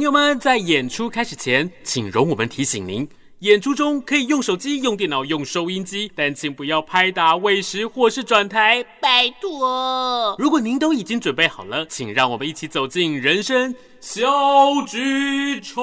[0.00, 3.06] 朋友们，在演出开始前，请容我们提醒您：
[3.40, 10.34] 演出中可以用手机、用电脑、用收音机，但请不要拍打、喂食或是转台，拜托。
[10.38, 14.24] 如果您都已经准备好了，请让我们一起走进人生小
[14.88, 15.78] 剧场。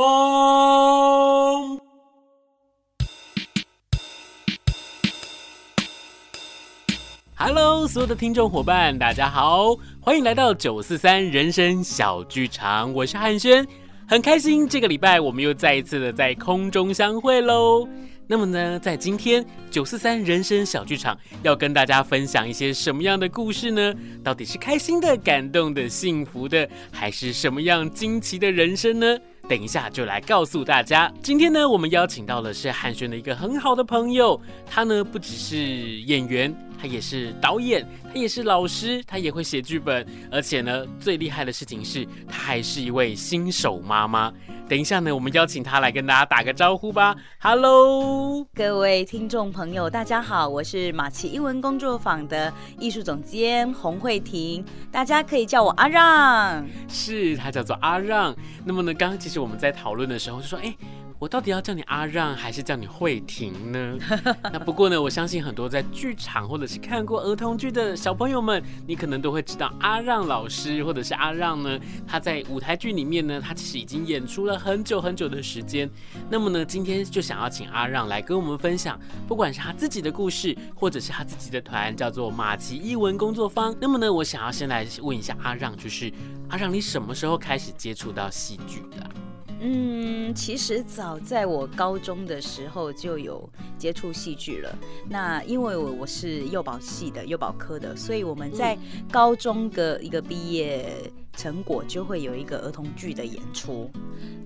[7.35, 13.63] Hello，所有的听众伙伴，大家好，欢迎来到九四三人生小剧场，我是汉轩。
[14.09, 17.85] 很开心，这个礼拜我们又再一次的在空中相会喽。
[18.25, 23.93] 那么呢，在今天九四三人生小剧场要跟大家分享一些什么样的故事呢？
[24.23, 29.17] 到底是开心的、感动的、幸福的，还是什么样惊奇的人生呢？
[29.49, 31.11] 等一下就来告诉大家。
[31.21, 36.55] 今天呢，我们邀请到的是汉轩的一个很好的朋友，他呢不只是演员。
[36.79, 44.31] 他也是导演，他也是老师，他也会写剧本，而且呢，最厉害的事情是，他还是一位新手妈妈。
[44.69, 47.15] 等一下呢，我们邀请他来跟大家打个招呼吧。
[47.39, 56.67] Hello，各位听众朋友，大家好，我是马奇英文工作坊的艺术总监洪慧婷，大家可以叫我阿让。
[56.89, 58.35] 是，他叫做阿让。
[58.65, 60.75] 那么呢，刚刚其实我们在讨论的时候就说，哎。
[61.19, 63.97] 我到底要叫你阿让还是叫你慧婷呢？
[64.53, 71.79] 那不过呢，我相信很多在剧场或者是看过儿童剧的小朋友们，你可能都会知道阿让老师或者是阿让呢。
[72.05, 75.89] 他在舞台剧里面呢，他其实已经演出了很久很久的时间。
[76.29, 83.75] 那么呢，今天就想要请阿让来跟我们分享，不管是他自己的故事，或者是他自己的团叫做马奇艺文工作坊。
[83.81, 86.13] 那么呢，我想要先来问一下阿让，就是
[86.49, 89.26] 阿让，你什么时候开始接触到戏剧的？
[89.59, 94.77] 嗯，其实早在我高中的时候就有接触戏剧了。
[95.09, 98.77] 那因为我我是幼保系的，幼保科的，所以我们在
[99.11, 103.89] 高中的一个毕业成果就会有一个儿童剧的演出。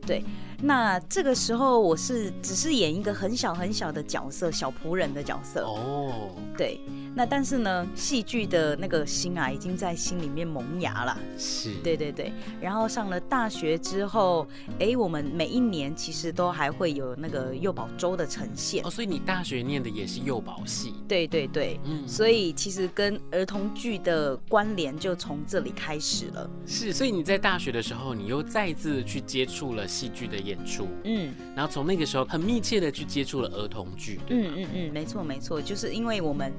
[0.06, 0.24] 对，
[0.62, 5.64] 那这个时候我是只是演一个很小很小的角色，小仆人的角色。
[5.66, 6.80] 哦，对。
[7.14, 11.18] 那但是呢，戏剧的那个心啊，已经在心里面萌芽了。
[11.38, 12.32] 是，对对对。
[12.62, 14.48] 然后上了大学之后，
[14.80, 18.86] 哎，我们每一年其实都还会有那个幼保周的呈现。
[18.86, 20.94] 哦，所以你大学念的也是幼保系？
[21.06, 22.08] 对对对，嗯。
[22.08, 26.50] 所以其实跟儿童剧的关联就从这里开始了。
[26.66, 30.88] 是，所以你在大学的时候，你又再次去接触了戏剧的演出。
[31.04, 31.34] 嗯。
[31.56, 34.20] 然后从那个时候很密切的去接触了儿童剧。
[34.30, 36.52] 嗯嗯嗯，没错没错，就是因为我们。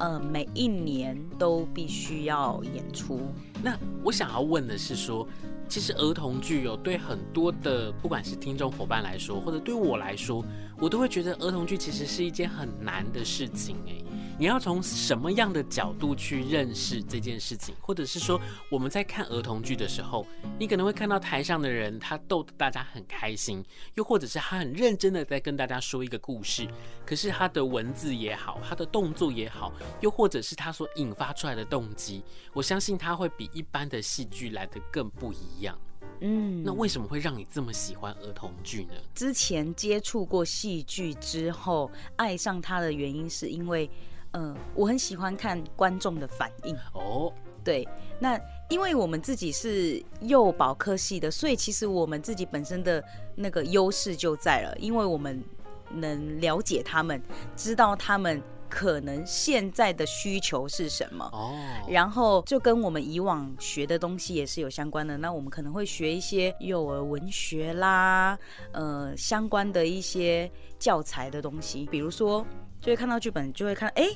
[0.00, 3.20] 呃，每一年都必须要演出。
[3.64, 5.26] 那我想要问的是说，
[5.68, 10.44] 其实儿童剧有对很多的，不管是听众伙伴来说，或者对我来说，
[10.78, 14.04] 我都会觉得儿童剧其实是一件很难的事情诶。
[14.38, 18.40] 你要从什么样的角度去认识这件事情，或者是说
[18.70, 20.24] 我们在看儿童剧的时候，
[20.60, 23.64] 你可能会看到台上的人他逗得大家很开心，
[23.96, 26.68] 又或者是他很认真的在跟大家说一个故事，
[27.04, 32.22] 可是他的文字也好，他的动作也好，又或者是他所引发出来的动机，
[32.52, 35.76] 我相信他会比一般的戏剧来的更不一样。
[36.20, 38.94] 嗯，那为什么会让你这么喜欢儿童剧呢？
[39.16, 43.90] 之前接触过戏剧之后，爱上他的原因是因为。
[44.38, 47.32] 嗯，我很喜欢看观众的反应哦。
[47.64, 47.86] 对，
[48.20, 53.02] 那因为我们自己是幼保科系的，所以其实我们自己本身的
[53.34, 55.42] 那个优势就在了，因为我们
[55.90, 57.20] 能了解他们，
[57.56, 61.52] 知道他们可能现在的需求是什么哦。
[61.88, 65.18] 然后就跟我们以往学的东西也是有相关的。
[65.18, 68.38] 那我们可能会学一些幼儿文学啦，
[68.70, 72.46] 呃，相关的一些教材的东西，比如说。
[72.80, 74.06] 就会看到剧本，就会看，哎，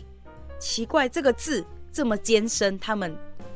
[0.63, 3.13] 奇怪，这个字这么艰深，他们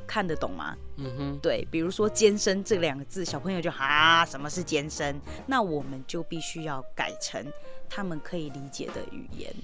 [0.08, 0.76] 看得懂吗？
[0.96, 5.20] 嗯哼，对，比如说“艰深”这两个字，小朋友就哈，什么是艰深？
[5.46, 7.46] 那我们就必须要改成
[7.88, 9.54] 他们可以理解的语言。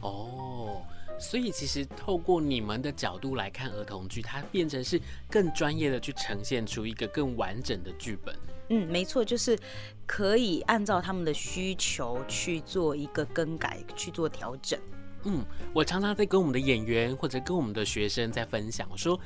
[0.00, 0.80] 哦，
[1.18, 4.98] 所以其实透过你们的角度来看儿童剧，它变成是
[5.28, 8.34] 更专业的去呈现出一个更完整的剧本。
[8.70, 9.58] 嗯，没错，就是
[10.06, 14.80] 可以按照他们的需求去做一个更改，去做调整。
[15.24, 19.18] 嗯，我常常在跟我们的演员或者跟我们的学生在分享，说，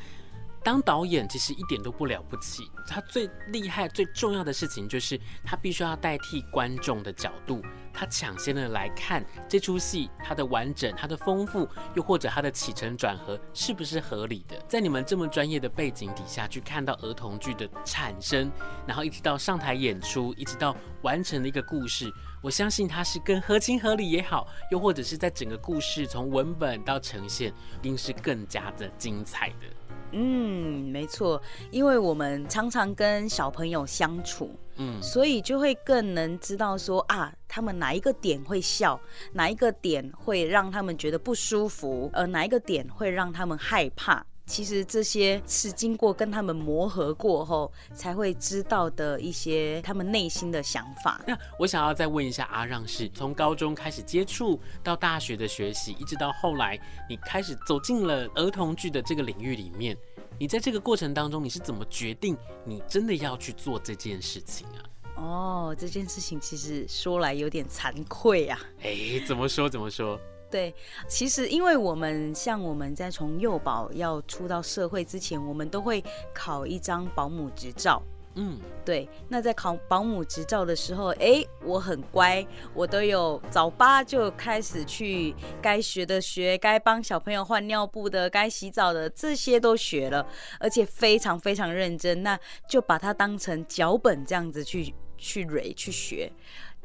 [0.64, 7.62] 当导演其实一点都不了不起，他最厉害、最重要的事情就是他必须要代替观众的角度，
[7.92, 14.58] 他抢先的来看这出戏，它的完整、它的丰富，又或者它的起承转合是不是合理的？
[14.66, 18.50] 在你们这么专业的背景底下去看到儿童剧的产生，
[18.86, 22.10] 然后一直到上台演出，一直到完成的一个故事，
[22.40, 29.66] 我相信它是更合情合理也好，又或者是在整个故事从文本到呈现，一定是更加的精彩的。
[30.16, 39.00] 嗯，没错，因为我们常常跟小朋友相处，嗯，所以就会更能知道说啊，他们哪一个点会笑，
[39.32, 44.24] 哪一个点会让他们觉得不舒服，呃，哪一个点会让他们害怕。
[44.46, 51.20] 其实这些是经过跟他们磨合过后才会知道的一些他们内心的想法。
[51.26, 59.96] 那我想要再问一下阿让，是从高中开始接触到大学的学习，一直到后来你开始走进了儿童剧的这个领域里面，
[60.38, 64.84] 你在这个过程当中你是怎么决定你真的要去做这件事情啊？
[65.16, 68.60] 哦，这件事情其实说来有点惭愧啊。
[68.82, 68.94] 哎，
[69.26, 69.70] 怎么说？
[69.70, 70.20] 怎么说？
[70.54, 70.72] 对，
[71.08, 76.00] 其实因为我们像我们在从幼保要出到社会之前，我们都会
[76.32, 78.00] 考一张保姆执照。
[78.36, 79.08] 嗯，对。
[79.28, 90.24] 那在考保姆执照的时候，哎，我很乖，我都有早八就开始去该学的学，该帮小朋友换尿布的，该洗澡的这些都学了，
[90.60, 92.22] 而且非常非常认真。
[92.22, 96.30] 那就把它当成脚本这样子去去蕊去学，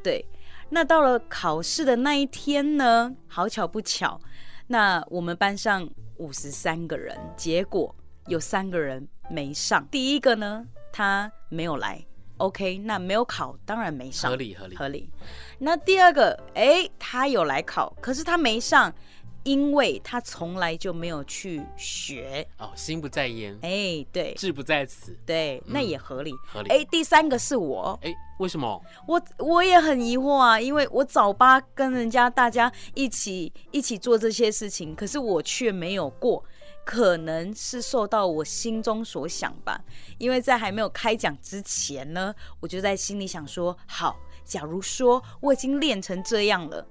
[0.02, 0.26] 对。
[0.72, 4.20] 那到了考试的那一天呢，好巧不巧，
[4.68, 5.88] 那我们班上
[6.18, 7.94] 五十三个人，结果
[8.28, 9.84] 有三个人没上。
[9.90, 12.00] 第一个呢，他没有来
[12.36, 15.10] ，OK，那没有考，当然没上，合理合理合理。
[15.58, 18.94] 那第二个，哎，他有来考，可是他没上。
[19.42, 26.68] 因为他从来就没有去学哦，心不在焉，哎，对，志不在此，对，那也合理，合理。
[26.68, 28.82] 哎，第三个是我，哎，为什么？
[29.06, 36.44] 我我也很疑惑啊，因为我早八跟人家大家一起一起做这些事情，可是我却没有过，
[36.84, 39.80] 可能是受到我心中所想吧。
[40.18, 46.86] 因为在还没有开讲之前呢，我就在心里想说，好，假如说我已经练成这样了。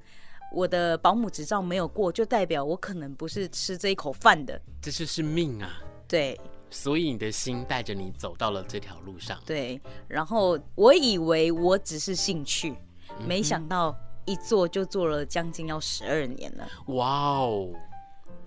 [0.51, 5.81] 我的保姆执照没有过，就代表我可能不是吃这一口饭的，这就是命啊。
[6.07, 9.39] 对，所以你的心带着你走到了这条路上。
[9.45, 12.75] 对，然后我以为我只是兴趣，
[13.19, 16.67] 嗯、没想到一做就做了将近要十二年了。
[16.87, 17.07] 哇
[17.37, 17.69] 哦！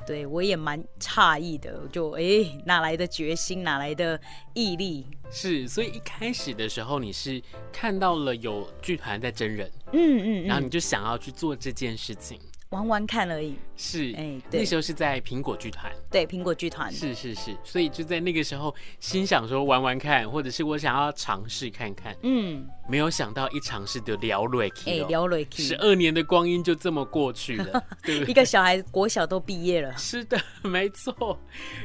[0.07, 2.23] 对，我也蛮诧异的，就哎，
[2.67, 4.21] 哪来的决心，哪来的
[4.55, 5.07] 毅力？
[5.31, 7.41] 是，所以一开始的时候，你是
[7.73, 12.39] 看到了有剧团在真人，嗯嗯，嗯，然后你就想要去做这件事情。
[12.73, 28.31] 玩玩看而已，是，哎，那时候是在苹果剧团，对，苹果剧团，是是是，所以就在那个时候心想说玩玩看，或者是我想要尝试看看，嗯，没有想到一尝试就聊瑞克，哎，聊瑞克，十二年的光阴就这么过去了， 对不对？
[28.31, 31.39] 一个小孩国小都毕业了，是的， 没错。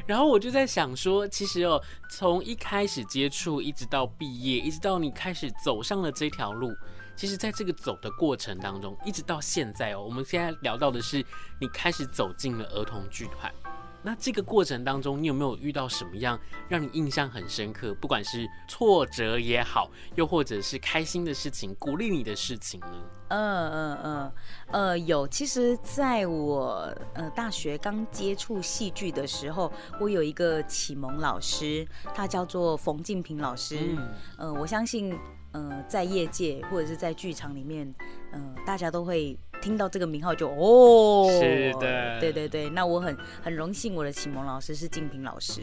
[0.06, 1.78] 然后我就在想说，其实哦，
[2.10, 6.72] 从一开始接触，一直到毕业，一直到你开始走上了这条路。
[7.18, 11.16] 其实，在这个走的过程当中，一直到现在哦，我们现在聊到的是
[11.60, 13.52] 你开始走进了儿童剧团。
[14.04, 16.38] 那这个过程当中，你有没有遇到什么样
[16.68, 17.92] 让你印象很深刻？
[17.96, 22.94] 不管是挫折也好，又或者是开心的事情、鼓励你的事情呢？
[23.30, 24.32] 嗯嗯嗯，
[24.70, 25.26] 呃，有。
[25.26, 33.96] 其实，在我呃大学刚接触戏剧的时候，我有一个启蒙老师，他叫做冯静平老师。
[33.96, 35.18] 嗯，呃，我相信。
[35.52, 37.86] 呃，在业界或者是在剧场里面，
[38.32, 42.68] 嗯、呃，大家都会听到这个名号就哦，是的，对对对。
[42.70, 45.62] 那我很很荣幸，我的启蒙老师是静平老师。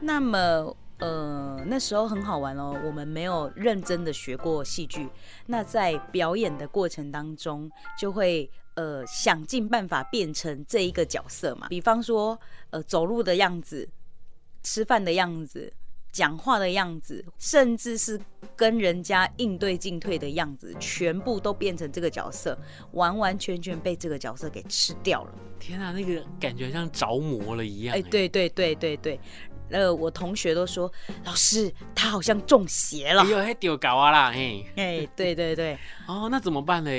[0.00, 5.08] 那么，呃，那时候很好玩哦，我们没有认真的学过戏剧，
[5.46, 11.68] 那在表演的过程当中，就会呃想尽办法变成这一个角色嘛。
[11.68, 12.36] 比方说，
[12.70, 13.88] 呃，走路的样子，
[14.64, 15.72] 吃饭的样子。
[16.12, 18.20] 讲话的样子，甚至是
[18.54, 22.56] 跟人家应对进退的样子，全部都变成这个角色，
[22.92, 25.34] 完完全全被这个角色给吃掉了。
[25.58, 27.96] 天啊，那个感觉像着魔了一样。
[27.96, 29.18] 哎，对对对对对，
[29.70, 30.92] 呃，我同学都说，
[31.24, 33.22] 老师他好像中邪了。
[33.22, 34.66] 哎呦，还丢搞啊啦，嘿。
[34.76, 35.78] 哎，对对对。
[36.06, 36.90] 哦，那怎么办呢？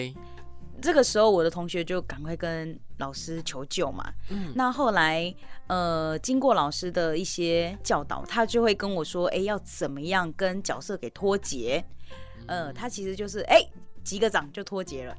[0.81, 4.13] 这个时候，我的同学就赶快跟老师求救嘛。
[4.29, 5.33] 嗯，那后来，
[5.67, 11.83] 呃，经过老师的一些教导，他就会跟我说：“哎，要怎么样跟角色给脱节？”
[12.47, 13.61] 呃，他其实就是哎，
[14.03, 15.15] 击个掌就脱节了。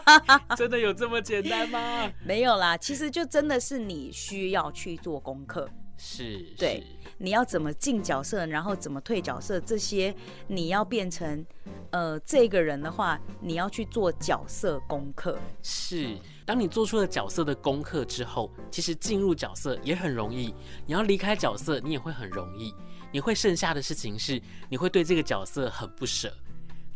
[0.56, 2.10] 真的有这么简单吗？
[2.24, 5.68] 没有啦，其实就真的是你需要去做功课。
[5.98, 6.84] 是，对，
[7.16, 10.14] 你要怎么进角色，然后怎么退角色，这些
[10.48, 11.46] 你要变成
[11.90, 15.38] 呃这个人的话，你要去做角色功课。
[15.62, 20.54] 是，当你做出了角色的功课之后，其实进入角色也很容易，
[20.86, 22.72] 你要离开角色，你也会很容易。
[23.12, 26.32] 你会剩下的事情是，你会对这个角色很不舍。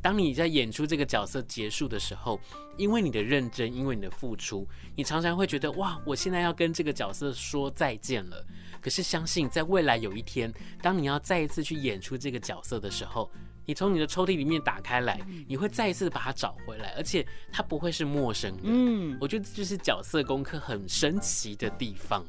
[0.01, 2.41] 当你在演出这个角色结束的时候，
[2.79, 8.47] 因为你的认真，因为你的付出，你常常会觉得哇，我现在要跟这个角色说再见了。
[8.81, 13.31] 可是相信在未来有一天，当你要再一次去演出这个角色的时候，
[13.71, 18.63] 你从你的抽屉里面打开来，你会再一次把它找回来，而且它不会是陌生的。
[18.65, 22.25] 嗯，我觉得这就是角色功课很神奇的地方。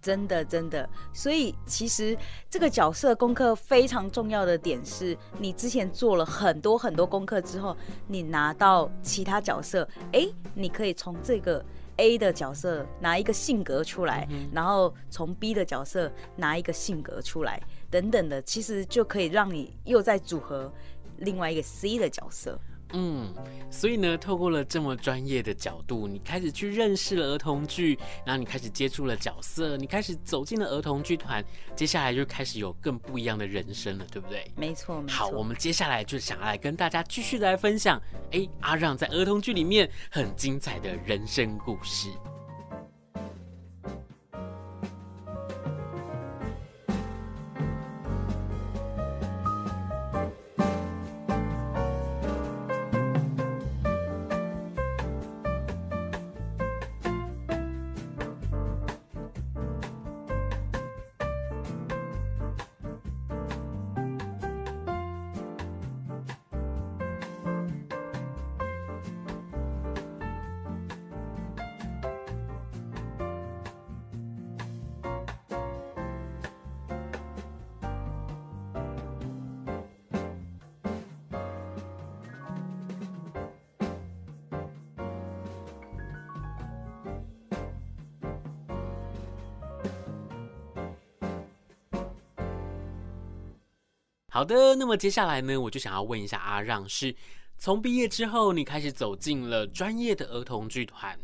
[0.00, 2.16] 真的，真的，所以其实
[2.48, 7.76] 这个角色功课非常重要的点是，你之前做了很多很多功课之后，
[8.06, 11.62] 你拿到其他角色，哎，你可以从这个
[11.96, 20.72] A 的角色拿一个性格出来，然后从 B 的角色拿一个性格出来，等等的，其实就可以让你又再组合
[21.18, 22.58] 另外一个 C 的角色。
[22.92, 23.34] 嗯，
[23.68, 34.48] 所以呢，透过了这么专业的角度，你开始去认识了儿童剧，然后你开始接触了角色，你开始走进了儿童剧团，接下来就开始有更不一样的人生了，对不对？
[34.56, 35.16] 没错，没错。
[35.16, 38.00] 好，我们接下来就想要来跟大家继续来分享，
[38.30, 42.08] 哎，阿让在儿童剧里面很精彩的人生故事。
[94.36, 97.16] 好的，那么接下来呢，我就想要问一下阿让，是
[97.56, 101.18] 从毕业之后，你开始走进了专业的儿童剧团。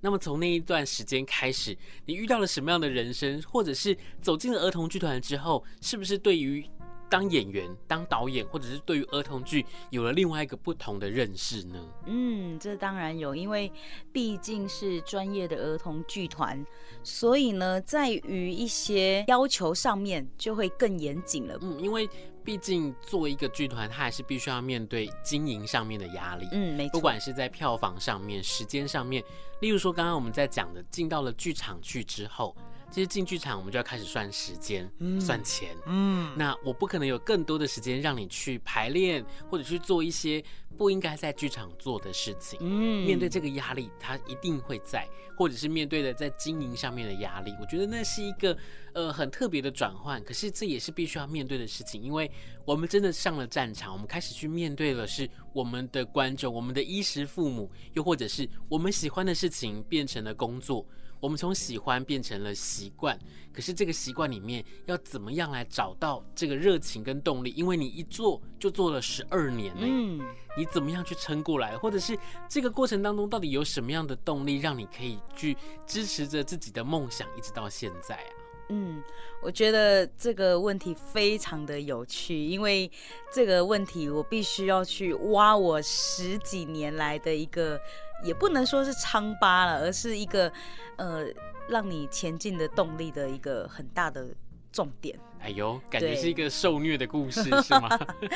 [0.00, 6.62] 那么从那一段时间开始，你遇到了什么样的人生，或者是走进了儿童剧团之后，是不是对于
[7.08, 11.82] 当演员、当导演，或者是对于儿童剧有了另外一个不同的认识呢？
[12.06, 13.72] 嗯，这当然有，因为
[14.12, 16.64] 毕竟是专业的儿童剧团，
[17.02, 21.58] 所以呢，在于一些要求上面就会更严谨了。
[21.62, 22.08] 嗯，因为
[22.44, 26.46] 毕竟作为一个剧团，它还是必须要面对经营上面的压力。
[26.52, 26.92] 嗯，没错。
[26.92, 29.22] 不管是在票房上面、时间上面，
[29.60, 32.54] 例如说刚刚我们在讲的，进到了剧场去之后。
[32.90, 35.76] 其实进剧场，我们就要开始算时间、嗯、算钱。
[35.86, 40.42] 嗯，那我不可能有更多的时间让你去排练，或者去做一些
[40.76, 42.58] 不应该在剧场做的事情。
[42.62, 47.54] 嗯，面对这个压力，它一定会在，或者是面对的在经营上面的压力。
[47.60, 48.56] 我觉得那是一个
[48.94, 52.30] 呃很特别的转换，可是这也是必须要面对的事情，因为
[52.64, 60.86] 我们真的上了战场，我们开始去面对的是我们的观众、我们的衣食父母，又或者是我们喜欢的事情变成了工作。
[61.20, 63.18] 我们从喜欢变成了习惯，
[63.52, 67.52] 可是这个习惯里面要怎么样来找到这个热情跟动力？
[67.56, 70.20] 因为你一做就做了十二年呢，嗯，
[70.56, 71.76] 你怎么样去撑过来？
[71.76, 72.16] 或者是
[72.48, 75.56] 这个过程当中到底有什么样的动力，让你可以去
[75.86, 78.30] 支持着自己的梦想一直到现在啊？
[78.70, 79.02] 嗯，
[79.42, 82.88] 我觉得这个问题非常的有趣，因为
[83.32, 87.80] 这个问题我必须要去挖我十几年来的一个。
[88.22, 90.52] 也不能说是疮疤了，而是一个，
[90.96, 91.26] 呃，
[91.68, 94.28] 让你前进的动力的一个很大的
[94.72, 95.18] 重点。
[95.40, 97.88] 哎呦，感觉是一个受虐的故事，是吗？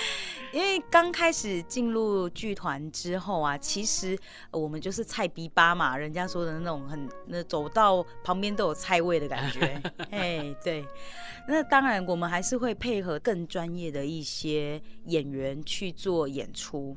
[0.52, 4.16] 因为刚开始进入剧团之后啊，其实
[4.52, 9.82] 我们就是菜逼八嘛，人家说的那种很，那走到旁边都有菜味的感觉。
[10.10, 10.84] 哎，对。
[11.48, 16.96] 那当然，我们还是会配合更专业的一些演员去做演出。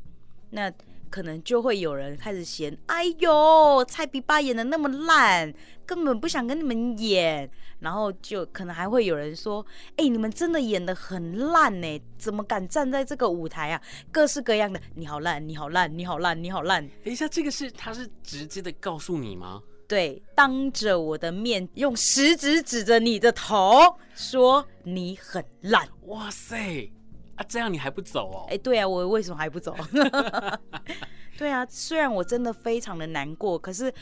[0.51, 0.71] 那
[1.15, 5.53] 可能就会有人开始嫌，哎呦，蔡比巴演的那么烂，
[5.85, 7.49] 根本不想跟你们演。
[7.79, 13.81] 然后就可能还会有人说，哎、欸，你们真的演的很烂呢，怎么敢站在这个舞台啊？
[14.11, 16.85] 各式各样的，你好烂，你好烂，你好烂，你好烂。
[17.01, 19.63] 等一下，这个是他是直接的告诉你吗？
[19.87, 23.79] 对，当着我的面用食指指着你的头
[24.15, 25.87] 说你很烂。
[26.07, 26.91] 哇塞！
[27.35, 28.45] 啊，这样你还不走哦？
[28.49, 29.75] 哎，对啊，我为什么还不走？
[31.37, 33.93] 对啊，虽然我真的非常的难过，可是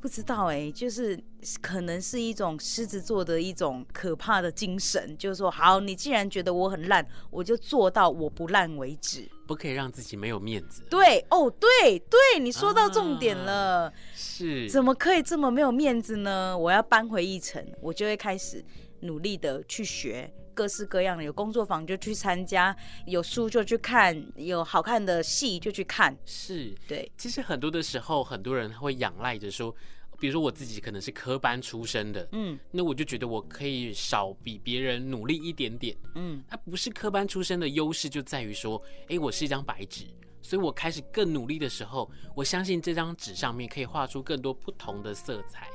[0.00, 1.16] 不知道哎、欸，就是
[1.60, 10.82] 可能是一种狮子座的一种可怕的精神，就是说，好，你既然觉得我很烂，我就做到我不烂为止，不可以让自己没有面子。
[10.90, 16.58] 对，哦，对对，你说到重点了，啊、是，怎么可以这么没有面子呢？
[16.58, 18.64] 我要扳回一城，我就会开始
[19.02, 20.32] 努力的去学。
[20.60, 22.76] 各式各样的，有工作坊就去参加，
[23.06, 26.14] 有书就去看，有好看的戏就去看。
[26.26, 27.10] 是，对。
[27.16, 29.74] 其实很多的时候，很多人会仰赖着说，
[30.18, 40.04] 比如说我自己可能是科班出身的，嗯，那我就觉得我可以少比别人努力一点点，嗯，那不是科班出身的优势就在于说，哎，我是一张白纸，
[40.42, 45.70] 所以我开始更努力的时候，我相信这张纸上面可以画出更多不同的色彩。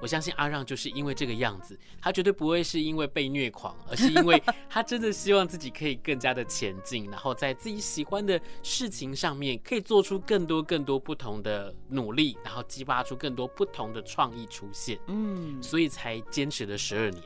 [0.00, 14.98] 我相信阿让就是因为这个样子，他绝对不会是因为被虐狂，而是因为 他真的希望自己可以更加的前进，然后在自己喜欢的事情上面可以做出更多更多不同的努力，然后激发出更多不同的创意出现。
[15.08, 17.22] 嗯，所以才坚持了十二年。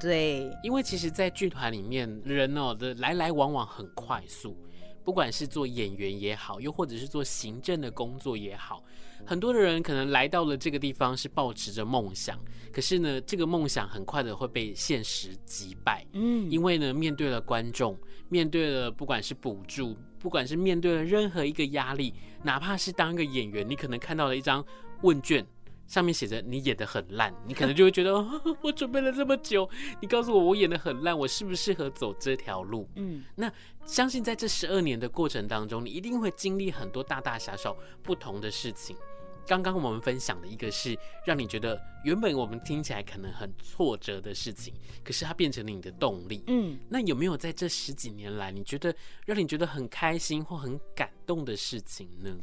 [0.00, 4.56] 对，因为其实，在剧团里面，人哦的来来往往很快速，
[5.04, 8.82] 不管是做演员也好，又或者是做行政的工作也好。
[9.24, 12.38] 很多的人可能来到了这个地方是抱持着梦想，
[12.72, 16.04] 可是呢，这个梦想很快的会被现实击败。
[16.12, 17.98] 嗯，因为呢，面对了观众，
[18.28, 24.64] 面对了不管是补助，不管是面对了任何一个压力，哪怕是当一个演员，你可能看到了一张
[25.02, 25.46] 问卷，
[25.86, 28.12] 上面写着你演的很烂，你可能就会觉得
[28.62, 29.68] 我准备了这么久，
[30.00, 32.88] 你告诉我我演的很烂，我适不适合走这条路？
[32.96, 33.50] 嗯，那
[33.84, 38.96] 相信在这十二年的过程当中，你一定会经历很多大大小小不同的事情。
[39.46, 44.72] 刚刚我们分享的一个是让你觉得原本我们听起来可能很挫折的事情，
[45.04, 46.42] 可是它变成了你的动力。
[46.46, 48.94] 嗯，那有没有在这十几年来，你觉得
[49.26, 52.36] 让你觉得很开心或很感动的事情呢？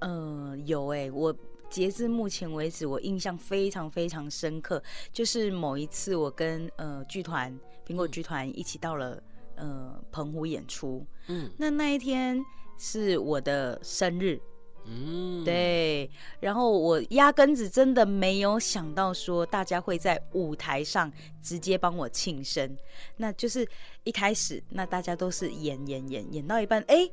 [0.00, 1.34] 呃，有哎、欸，我
[1.70, 4.82] 截至目前为止，我印象非常非常深刻，
[5.12, 9.22] 就是某一次我跟呃剧团苹果剧团一起到了
[9.56, 11.06] 呃澎湖演出。
[11.28, 12.38] 嗯，那那一天
[12.78, 14.40] 是我的生日。
[14.86, 16.10] 嗯，对，
[16.40, 21.10] 然后我压根子真的没有想到说大家会在舞台上
[21.42, 22.76] 直接帮我庆生，
[23.16, 23.66] 那就是
[24.02, 27.10] 一开始那大家都是演演演演到一半，哎，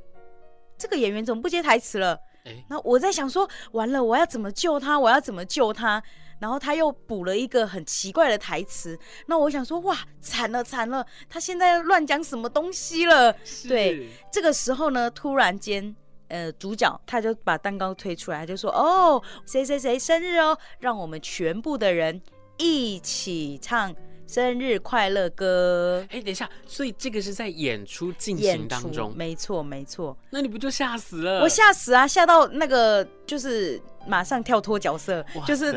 [0.77, 2.19] 这个演员怎么不接台词了？
[2.43, 4.99] 哎，那我在想说完了，我要怎么救他？
[4.99, 6.03] 我要怎么救他？
[6.39, 13.31] 然后他又补了一个很奇怪的台词，那我想说哇，惨了惨了，他现在乱讲什么东西了？
[13.69, 15.95] 对，这个时候呢，突然间。
[16.31, 22.21] 呃，主角他就把蛋糕推出来，就说：“哦，谁谁谁生日哦，让我们全部的人
[22.57, 23.93] 一起唱
[24.25, 30.17] 生日快乐歌。”哎，等一下，所以这个是在演出进行当中，没错没错。
[30.29, 31.41] 那你不就吓死了？
[31.41, 35.73] 我吓死啊，吓到那个就是马上跳脱角色，就是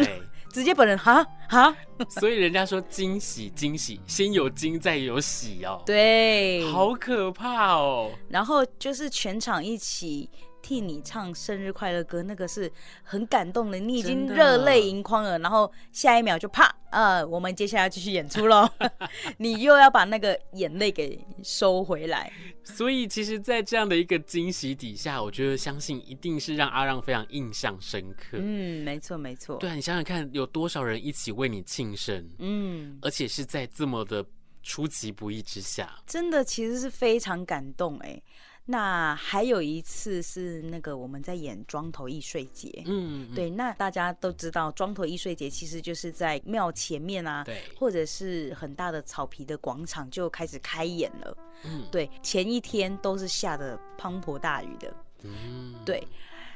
[0.54, 1.76] 直接本人哈哈。
[2.08, 5.82] 所以人家说惊喜惊喜，先有惊再有喜哦。
[5.84, 8.12] 对，好可怕哦。
[8.28, 10.30] 然后就是全场一起
[10.62, 12.70] 替你唱生日快乐歌，那个是
[13.02, 15.40] 很感动的，你已经热泪盈眶了。
[15.40, 18.70] 然后下一秒就啪，呃，我们接下来继续演出喽，
[19.38, 22.32] 你又要把那个眼泪给收回来。
[22.62, 28.38] 所以其实，在这样的一个惊喜底下，我觉得相信一定是让阿让非常印象深刻。
[28.40, 29.56] 嗯，没错没错。
[29.56, 32.26] 对啊，你想想看，有多少人一起为你庆生？
[32.38, 34.24] 嗯，而且是在这么的
[34.62, 38.22] 出其不意之下，真的其实是非常感动哎。
[38.66, 56.06] 那还有一次是那个我们在演庄头易碎节，嗯，对，那大家都知道庄头易碎节其实就是在庙前面啊，对，或者是很大的草皮的广场就开始开演了，嗯，对，前一天都是下的滂沱大雨的，嗯，对，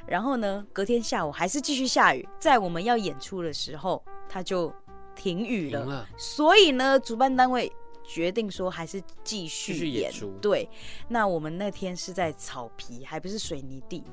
[0.07, 4.73] 然后呢，隔天下午还是继续下雨，在我们要演出的时候，它就
[5.15, 7.71] 停雨了，了，所以呢，主办单位。
[8.09, 10.31] 决定说还是继续演，演出。
[10.41, 10.67] 对，
[11.07, 14.03] 那我们那天是在草皮，还不是水泥地，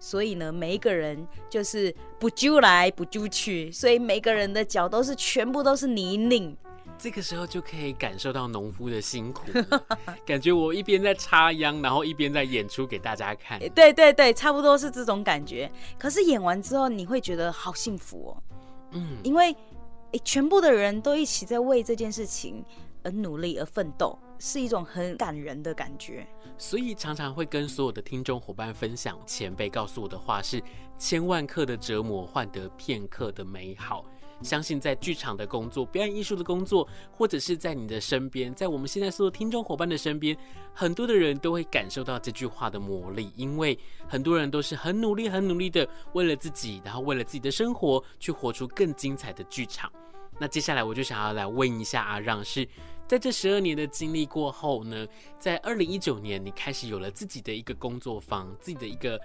[0.00, 6.56] 所以呢，每一个人就是不揪来不揪去，所以每个人的脚都是全部都是泥泞。
[6.98, 9.42] 这个时候就可以感受到农夫的辛苦，
[10.26, 13.58] 感觉我一边在插秧，然后一边在演出给大家看。
[13.74, 15.70] 对对对，差不多是这种感觉。
[15.96, 18.42] 可是演完之后，你会觉得好幸福哦，
[18.92, 19.54] 嗯，因为
[20.12, 22.64] 诶，全部的人都一起在为这件事情。
[23.04, 26.26] 而努力而奋斗，是一种很感人的感觉。
[26.58, 30.62] 所以常常会跟所有的听众伙伴分享，前辈告诉我的话是：
[30.98, 34.04] 千万克的折磨换得片刻的美好。
[34.42, 40.36] 相信在剧场的工作、表演艺术的工作，或者是在你的身边，在我们现在所有听众伙伴的身边，
[40.74, 49.90] 很多的人都会感受到这句话的魔力，因为很多人都是很努力、很努力的为了自己，然后为了自己的生活去活出更精彩的剧场。
[50.38, 52.68] 那接下来我就想要来问一下阿让，是
[53.06, 55.06] 在这十二年的经历过后呢，
[55.38, 59.20] 在二零一九年，你开始有了自己的一个工作坊，自己的一个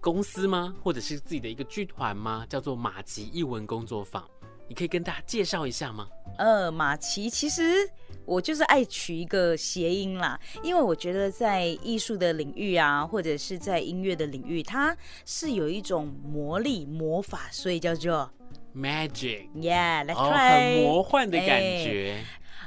[0.00, 0.74] 公司吗？
[0.82, 2.44] 或者是自己的一个剧团吗？
[2.48, 4.28] 叫做马奇艺文工作坊，
[4.68, 6.08] 你可以跟大家介绍一下吗？
[6.36, 7.88] 呃，马奇其实
[8.24, 18.28] 我就是爱取一个谐音啦，因为我觉得在艺术的领域啊，或者是在音乐的领域，它是有一种魔力魔法，所以叫做。
[18.76, 22.22] Magic，Yeah，来、oh, 很魔幻的感觉。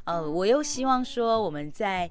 [0.09, 2.09] ，uh, 我又希望说我们在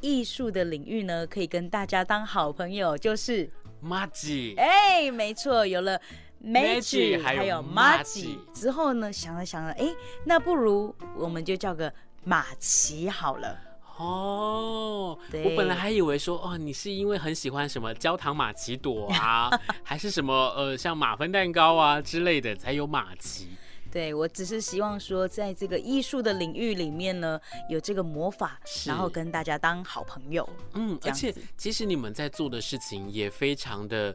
[0.00, 3.50] 艺术的领域呢，可以跟大家当好朋友，就是
[3.84, 4.58] Magic。
[4.58, 6.00] 哎、欸，没错，有了
[6.42, 11.92] Magic，还有 Magic 之后呢，想了想了，哎、欸，那不如我们就叫个
[12.24, 13.58] 马奇好了。
[13.98, 19.50] 哦，我本来还以为说，哦，你是因为很喜欢什么焦糖玛奇朵啊，
[19.84, 23.48] 还是什么呃，像马芬蛋糕啊之类的才有马奇。
[23.90, 30.48] 对，我只是希望说，在这个艺术的领域里面呢，有这个魔法，然后跟大家当好朋友。
[30.74, 34.14] 嗯，而且其实你们在做的事情也非常的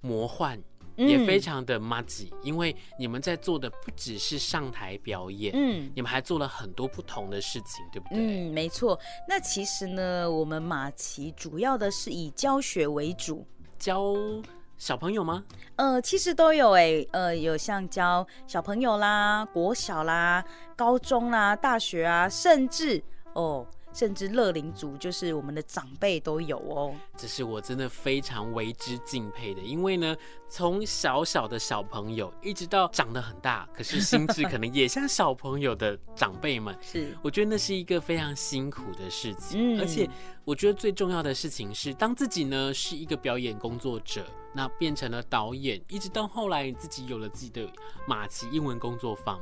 [0.00, 0.60] 魔幻。
[0.94, 8.18] 也非常的麻吉，因为你们在做的不只是上台表演，嗯，你们还做了很多不同的事情，对不对？
[8.18, 8.96] 嗯，没错。
[9.26, 13.44] 那其实呢，我们马奇主要的是以教学为主，
[13.78, 14.14] 教
[14.82, 15.44] 小朋友吗？
[15.76, 23.00] 呃，其实都有哎，呃，有像教小朋友啦、国小啦、高中啦、大学啊，甚至
[23.34, 23.64] 哦。
[23.92, 26.94] 甚至乐龄族，就是我们的长辈都有哦。
[27.16, 30.16] 这是我真的非常为之敬佩的，因为呢，
[30.48, 39.76] 从小小的小朋友一直到长得很大，可是心智可能也像小朋友的长辈们， 是我觉得那是一个非常辛苦的事情。
[39.76, 40.08] 嗯，而且
[40.44, 44.24] 我觉得最重要的事情是，当自己呢是一个表演工作者，
[44.54, 47.68] 那变成了导演，一直到后来自己有了自己的
[48.06, 49.38] 马奇英文工作坊。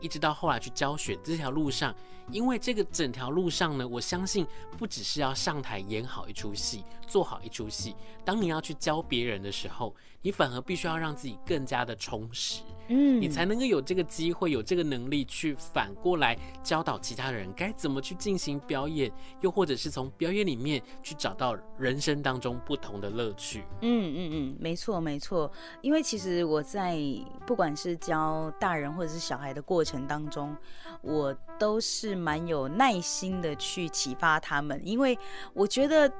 [0.00, 1.94] 一直到后来去教学这条路上，
[2.30, 7.94] 因为这个整条路上呢，我相信不只是要上台演好一出戏，做好一出戏。
[8.24, 12.62] 当你要去教别人的时候，你反而必须要让自己更加的充实。
[12.88, 23.64] 嗯，你才能够有这个机会，有这个能力去反过来教导其他人该怎么去进行表演，又或者是从表演里面去找到人生当中不同的乐趣。
[23.80, 25.50] 嗯嗯嗯，没错没错。
[25.82, 26.96] 因为其实我在
[27.44, 30.56] 不管是教大人或者是小孩的过程当中，
[31.00, 35.16] 我都是蛮有耐心的去启发他们，因为
[35.54, 36.12] 我觉得。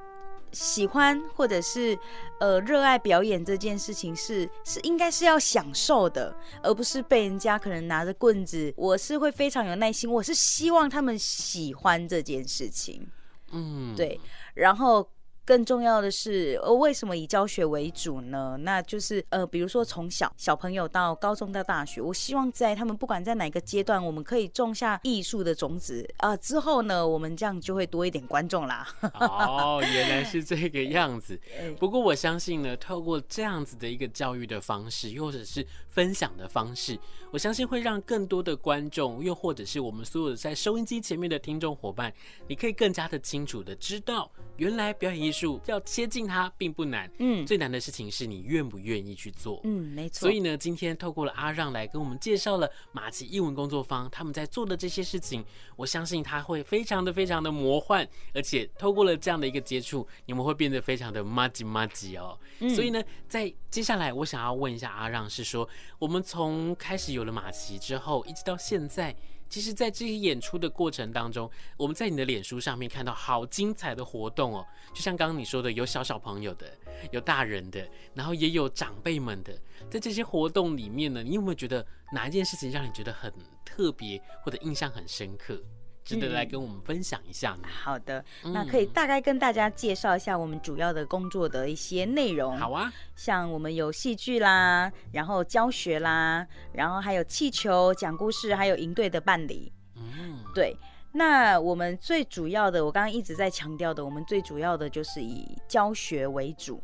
[0.53, 1.95] 喜欢或者是
[2.39, 8.73] 呃热爱表演这件事情是是应该是要享受的，而不是被人家可能拿着棍子。
[8.77, 13.05] 我是会非常有耐心，我是希望他们喜欢这件事情。
[13.51, 14.17] 嗯，对，
[14.55, 15.05] 然后。
[15.47, 18.57] 更重要的是，呃，为什么以教学为主呢？
[18.59, 26.37] 那就是，呃，比如说从小小朋友到高中到大学，我希望在他们不管在哪个阶段，我们可以种下艺术的种子啊，呃。
[26.39, 28.85] 之后呢，我们这样就会多一点观众啦。
[29.21, 31.39] 哦，原来是这个样子。
[31.79, 36.99] 不过我相信呢，透过这样子的一个教育的方式，又或者是分享的方式，
[37.31, 42.13] 我相信会让更多的观众，又或者是我们所有的在收音机前面的听众伙伴，
[42.49, 45.36] 你可以更加的清楚的知道，原来表演艺术。
[45.65, 50.21] 要接近它并不难，嗯，最难的事情是你愿不愿意去做，嗯，没错。
[50.21, 55.43] 所以呢，今天透过了阿让来跟我们介绍了马奇英文工作坊他们在做的这些事情，
[55.75, 62.37] 我相信他会非常的非常的魔幻，而且透过了这样的一个接触，你们会变得非常的麻吉麻吉哦。
[62.59, 65.67] 嗯，所以呢，在接下来我想要问一下阿让，是说
[65.99, 69.15] 我们从开始有了马奇之后，一直到现在。
[69.49, 76.71] 其实，在这些演出的过程当中，我们在你的脸书上面看到好精彩的活动哦，就像刚刚你说的，有小小朋友的，
[77.11, 79.57] 有大人的，然后也有长辈们的。
[79.89, 83.31] 在这些活动里面呢，你有没有觉得哪一件事情让你觉得很
[83.63, 85.61] 特别，或者印象很深刻？
[86.07, 87.67] 值得来跟我们分享一下呢？
[87.67, 92.57] 好的，那可以大概跟大家介绍一下我们主要的工作的一些内容。
[92.57, 99.69] 好啊，像我们有戏剧啦，然后教学啦，然后还有气球讲故事，还有营队的办理。
[99.97, 100.77] 嗯，对。
[101.11, 106.81] 那我们最主要的，我刚刚一直在强调的，我们最主要的就是以教学为主。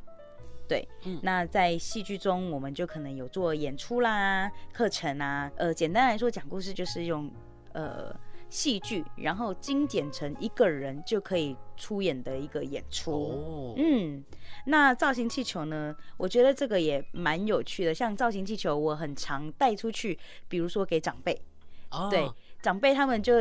[0.67, 5.49] 对，嗯，那在戏剧中，我们就可能有做演出啦、课程啊。
[5.55, 7.31] 呃，简单来说，讲故事就是用
[7.71, 8.13] 呃。
[8.53, 13.11] 戏剧，然后精简成一个人就可以出演的一个演出。
[13.11, 14.23] 哦，嗯，
[14.67, 15.95] 那造型气球呢？
[16.17, 17.91] 我觉得这个也蛮有趣的。
[17.91, 21.41] 像造型气球，我很常带出去，比如说给长辈。
[21.89, 22.29] 哦，对，
[22.61, 23.33] 长辈他们就。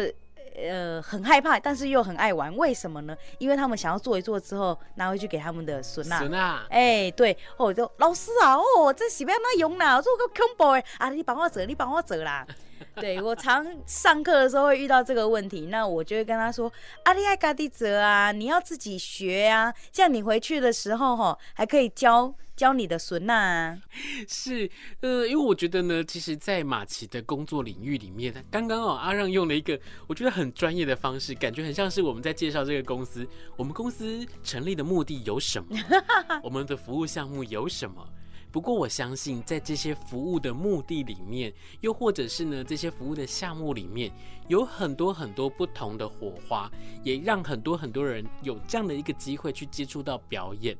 [0.54, 3.16] 呃，很害怕，但是又很爱玩，为什么呢？
[3.38, 6.18] 因为他们想要做一做之后拿回去给他们的孙啊。
[6.18, 12.46] 孙啊，哎，对，哦，就老师啊，哦，这是要那用啦，做个恐怖的啊，你帮我折，你帮我折啦。
[12.96, 16.70] 对，我常上课的时候会遇到这个问题，那我就会跟他说
[17.04, 23.76] ：“阿丽爱嘎地泽啊，你要自己学啊，这样你回去的时候哈，还可以教教你的孙呐。
[24.28, 24.70] ”是，
[25.00, 35.76] 呃，因为我觉得呢，其实，在马奇的工作领域里面，刚刚哦，阿让用了一个我觉得很专业的方式，感觉很像是我们在介绍这个公司，我们公司成立的目的有什么，
[36.40, 38.08] 我们的服务项目有什么。
[38.52, 44.12] 不过我相信，在这些服务的目的里面，又或者是呢，这些服务的项目里面，
[44.46, 46.70] 有很多很多不同的火花，
[47.02, 50.76] 也让很多很多人有这样的一个机会去接触到表演，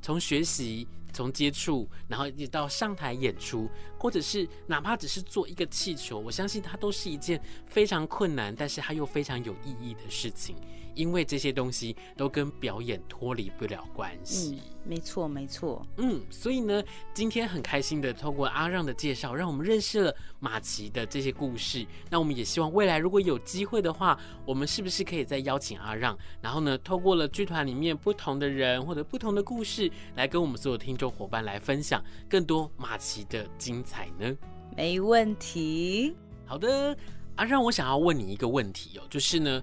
[0.00, 0.86] 从学习。
[1.14, 10.56] 从接触，然后一直到上台演出，或者是哪怕只是做一个气球，我相信它都是一件非常困难，但是它又非常有意义的事情，
[10.94, 14.60] 因为这些东西都跟表演脱离不了关系。
[14.62, 15.86] 嗯，没错，没错。
[15.96, 21.86] 嗯，所以呢，今天很开心的透过阿让的介绍，让我们认识了马奇的这些故事。
[22.10, 34.36] 那我们也希望未来如果有机会的话，我们是不是可以再邀请阿让，然后呢，透过了剧团里面不同的人或者不同的故事，来跟我们所有听众伙伴来分享更多马奇的精彩呢？
[34.76, 36.14] 没问题。
[36.46, 36.96] 好的，
[37.36, 39.62] 阿让我想要问你一个问题哦，就是呢，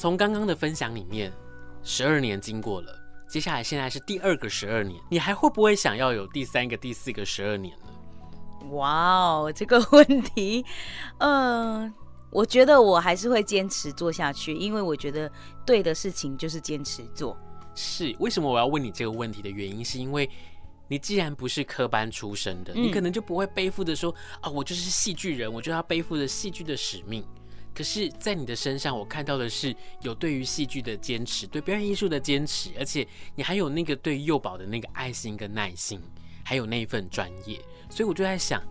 [0.00, 1.30] 从刚刚的分享里面，
[1.82, 8.70] 十二年经过了，接下来现在是第二个十二年，你还会不会想要有第三个、第四个十二年呢？
[8.70, 10.64] 哇哦，这个问题，
[11.18, 11.94] 嗯、呃，
[12.32, 15.30] 我觉得我还是会坚持做下去，因为我觉得
[15.66, 17.36] 对的事情就是坚持做。
[17.74, 20.26] 是，为什么我要问你这个问题的原因，是因为
[20.88, 27.22] 你既然不是科班出身的，你可能就不会背负着说啊，我就是戏剧人，我就要背负着戏剧的使命。
[27.80, 35.98] 可是，在你的身上，我看到的是有对于戏剧的坚持，对表演艺术的坚持，而且你还有那个对幼保的那个爱心跟耐心，
[36.44, 37.58] 还有那一份专业。
[37.88, 38.62] 所以我就在想。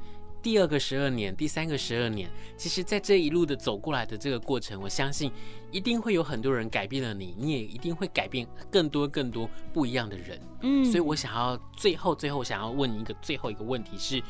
[0.42, 5.30] 第二个十二年，第三个十二年，其实，在这一路的走过来的这个过程，我相信
[5.70, 10.40] 一定会有很多人改变了你，你也一定会改变更多更多不一样的人。
[10.62, 14.24] 嗯，所以我想要最后最后想要问你一个最后一个问题是，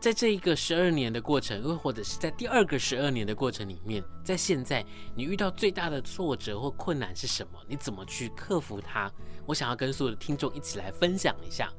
[0.00, 4.84] 在这一个十二年的过程，又或者是在第二个十二年的过程里面，在现在
[5.16, 7.58] 你遇到最大的挫折或困难是什么？
[7.66, 9.10] 你怎么去克服它？
[9.44, 11.72] 我想要跟所有的听众一起来分享一下。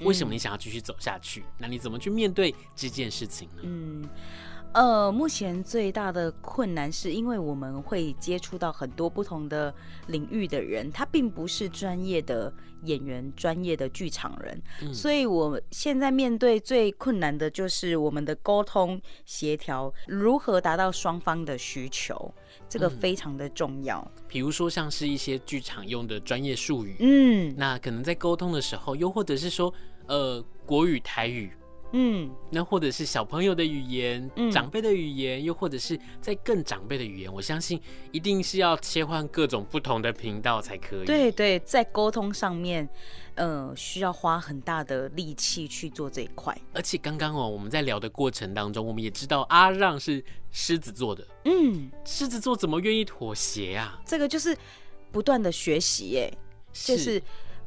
[0.00, 1.44] 为什么你想要继续走下去？
[1.58, 3.62] 那你怎么去面对这件事情呢？
[3.64, 4.08] 嗯，
[4.72, 9.74] 呃，目前最大的困难是因为我们会接触到很多不同的
[10.06, 12.52] 领域的人，他并不是专业的
[12.84, 22.32] 演员、专业的剧场人，嗯，所以我现在面对最困难的就是我们的沟通协调，如何达到双方的需求，
[22.68, 24.00] 这个非常的重要。
[24.16, 29.72] 嗯，比如说像是一些剧场用的专业术语，嗯，那可能在沟通的时候，又或者是说。
[30.06, 31.52] 呃，国语、台语，
[31.92, 37.80] 嗯，那或者是小朋友的语言，嗯，长辈的语言，又或者是在更长辈的语言，我相信
[38.12, 41.04] 一定是要切换各种不同的频道才可以。
[41.04, 42.88] 对对，在沟通上面，
[43.34, 46.56] 呃，需要花很大的力气去做这一块。
[46.72, 54.00] 而且刚刚哦，我们在聊的过程当中，我们也知道阿让是狮子座的，嗯，狮子座怎么愿意妥协啊？
[54.06, 54.56] 这个就是
[55.10, 56.32] 不断的学习，耶，
[56.72, 57.20] 就是。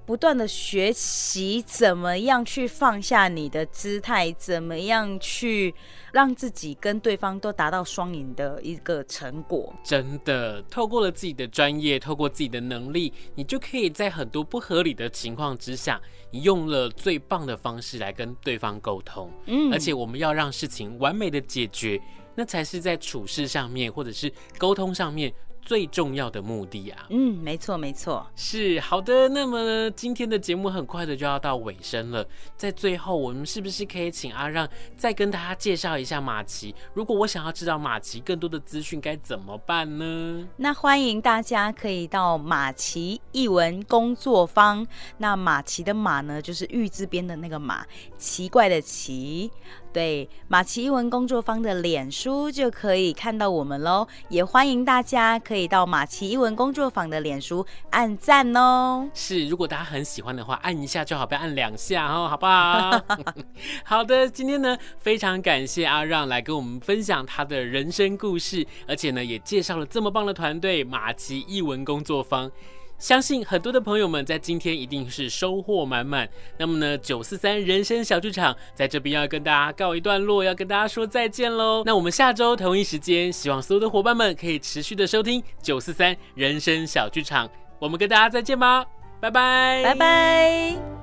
[0.06, 5.74] 不断的学习怎么样去放下你的姿态，怎么样去
[6.12, 9.74] 让自己跟对方都达到双赢的一个成果。
[9.84, 19.32] 真的，透过了自己的专业，透过自己的能力，你就可以在很多不合理的情况之下，你用了最棒的方式来跟对方沟通。
[19.46, 21.98] 嗯，而且我们要让事情完美的解决，
[22.36, 25.34] 那才是在处事上面或者是沟通上面。
[25.66, 29.30] 最重要的目的啊，嗯，没错没错，是好的。
[29.30, 32.26] 那么，今天的节目很快的就要到尾声了，
[32.58, 36.76] 在最后，我们是不是可以请阿让再跟大家介绍一下马奇？
[36.94, 40.48] 如果我想要知道马奇更多的资讯，该怎么办呢？
[40.58, 44.86] 那欢迎大家可以到马奇译文工作坊。
[45.18, 47.86] 那马奇的马呢，就是玉字边的那个马，
[48.18, 49.50] 奇怪的奇。
[49.94, 54.08] 对，马奇艺文工作坊的脸书就可以看到我们喽。
[54.28, 59.08] 也欢迎大家可以到马奇艺文工作坊的脸书按赞哦。
[59.14, 63.00] 是，如果大家很喜欢的话，按一下就好，不要按两下哦，好不好？
[63.86, 72.50] 好的，今天呢，非常感谢阿让来跟我们分享他的人生故事，而且呢，也介绍了这么棒的团队——马奇艺文工作坊。
[72.98, 76.28] 相信很多的朋友们在今天一定是收获满满。
[76.58, 81.84] 那么呢，九四三人生小剧场在这边要跟大家告一段落，要跟大家说再见喽。
[81.86, 87.50] 那我们下周同一时间，希望所有的伙伴们可以持续的收听九四三人生小剧场。
[87.80, 88.86] 我们跟大家再见吧，
[89.20, 91.03] 拜拜，拜拜。